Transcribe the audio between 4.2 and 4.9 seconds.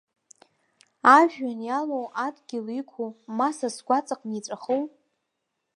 иҵәахыу?